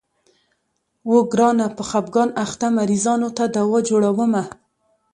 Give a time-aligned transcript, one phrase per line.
[1.05, 4.43] اوو ګرانه په خفګان اخته مريضانو ته دوا جوړومه.